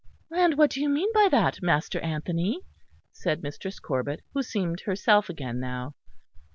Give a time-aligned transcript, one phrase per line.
[0.31, 2.61] "And what do you mean by that, Master Anthony?"
[3.11, 5.93] said Mistress Corbet, who seemed herself again now.